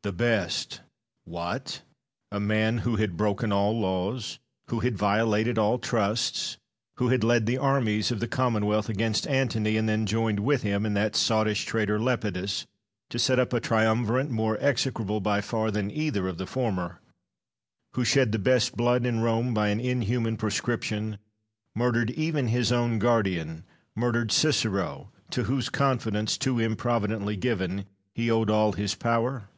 Cato. 0.00 0.12
The 0.12 0.24
best! 0.24 0.80
What! 1.26 1.82
a 2.32 2.40
man 2.40 2.78
who 2.78 2.96
had 2.96 3.18
broken 3.18 3.52
all 3.52 3.78
laws, 3.78 4.38
who 4.70 4.80
had 4.80 4.96
violated 4.96 5.58
all 5.58 5.78
trusts, 5.78 6.56
who 6.96 7.08
had 7.08 7.22
led 7.22 7.44
the 7.44 7.58
armies 7.58 8.10
of 8.10 8.18
the 8.18 8.26
Commonwealth 8.28 8.88
against 8.88 9.26
Antony, 9.26 9.76
and 9.76 9.86
then 9.86 10.06
joined 10.06 10.40
with 10.40 10.62
him 10.62 10.86
and 10.86 10.96
that 10.96 11.14
sottish 11.14 11.66
traitor 11.66 11.98
Lepidus, 12.00 12.64
to 13.10 13.18
set 13.18 13.38
up 13.38 13.52
a 13.52 13.60
triumvirate 13.60 14.30
more 14.30 14.56
execrable 14.62 15.20
by 15.20 15.42
far 15.42 15.70
than 15.70 15.90
either 15.90 16.26
of 16.26 16.38
the 16.38 16.46
former; 16.46 17.00
who 17.92 18.02
shed 18.02 18.32
the 18.32 18.38
best 18.38 18.78
blood 18.78 19.04
in 19.04 19.20
Rome 19.20 19.52
by 19.52 19.68
an 19.68 19.78
inhuman 19.78 20.38
proscription, 20.38 21.18
murdered 21.74 22.12
even 22.12 22.48
his 22.48 22.72
own 22.72 22.98
guardian, 22.98 23.62
murdered 23.94 24.32
Cicero, 24.32 25.10
to 25.28 25.42
whose 25.42 25.68
confidence, 25.68 26.38
too 26.38 26.58
improvidently 26.58 27.36
given, 27.36 27.84
he 28.14 28.30
owed 28.30 28.48
all 28.48 28.72
his 28.72 28.94
power? 28.94 29.50